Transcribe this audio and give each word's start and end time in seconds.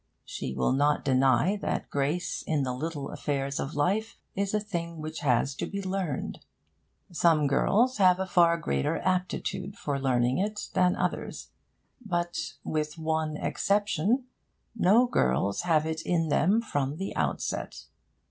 She 0.25 0.51
will 0.55 0.71
not 0.71 1.05
deny 1.05 1.55
that 1.57 1.91
grace 1.91 2.41
in 2.47 2.63
the 2.63 2.73
little 2.73 3.11
affairs 3.11 3.59
of 3.59 3.75
life 3.75 4.17
is 4.33 4.51
a 4.51 4.59
thing 4.59 4.97
which 4.99 5.19
has 5.19 5.53
to 5.57 5.67
be 5.67 5.79
learned. 5.79 6.39
Some 7.11 7.45
girls 7.45 7.97
have 7.97 8.19
a 8.19 8.25
far 8.25 8.57
greater 8.57 8.97
aptitude 8.97 9.75
for 9.77 9.99
learning 9.99 10.39
it 10.39 10.69
than 10.73 10.95
others; 10.95 11.51
but, 12.03 12.53
with 12.63 12.97
one 12.97 13.37
exception, 13.37 14.23
no 14.75 15.05
girls 15.05 15.61
have 15.61 15.85
it 15.85 16.01
in 16.01 16.29
them 16.29 16.61
from 16.63 16.95
the 16.95 17.15
outset. 17.15 17.83